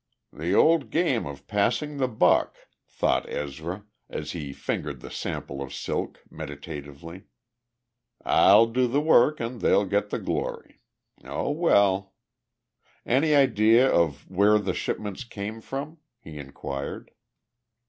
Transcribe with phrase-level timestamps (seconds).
[0.33, 2.55] "The old game of passing the buck,"
[2.87, 7.25] thought Ezra, as he fingered the sample of silk meditatively.
[8.25, 10.81] "I'll do the work and they'll get the glory.
[11.23, 12.15] Oh, well"
[13.05, 17.11] "Any idea of where the shipments came from?" he inquired.